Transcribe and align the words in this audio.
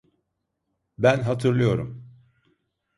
Ben 0.97 1.19
hatırlıyorum. 1.21 2.11